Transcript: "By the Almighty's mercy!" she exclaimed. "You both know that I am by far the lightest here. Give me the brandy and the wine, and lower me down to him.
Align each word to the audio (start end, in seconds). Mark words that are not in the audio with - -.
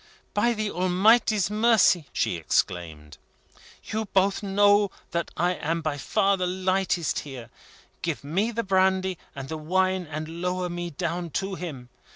"By 0.33 0.53
the 0.53 0.71
Almighty's 0.71 1.51
mercy!" 1.51 2.07
she 2.11 2.35
exclaimed. 2.35 3.19
"You 3.83 4.05
both 4.05 4.41
know 4.41 4.89
that 5.11 5.29
I 5.37 5.51
am 5.53 5.81
by 5.83 5.99
far 5.99 6.37
the 6.37 6.47
lightest 6.47 7.19
here. 7.19 7.51
Give 8.01 8.23
me 8.23 8.49
the 8.49 8.63
brandy 8.63 9.19
and 9.35 9.47
the 9.47 9.57
wine, 9.59 10.07
and 10.09 10.41
lower 10.41 10.69
me 10.71 10.89
down 10.89 11.29
to 11.37 11.53
him. 11.53 11.89